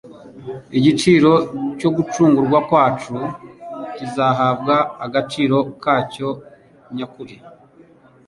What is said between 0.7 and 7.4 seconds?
Igiciro cy'ugucungurwa kwacu kizahabwa agaciro kacyo nyakuri